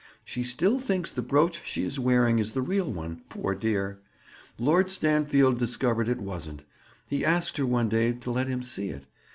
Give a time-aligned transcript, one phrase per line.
[0.25, 3.99] She still thinks the brooch she is wearing is the real one, poor dear!
[4.57, 6.63] Lord Stanfield discovered it wasn't.
[7.05, 9.03] He asked her one day to let him see it.